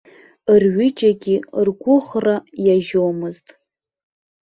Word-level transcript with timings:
Рҩыџьагьы 0.61 1.35
ргәыӷра 1.65 2.35
иажьомызт. 2.65 3.47